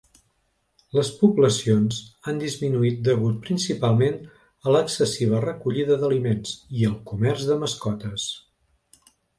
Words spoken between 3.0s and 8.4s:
degut principalment a l'excessiva recollida d'aliments i el comerç de mascotes.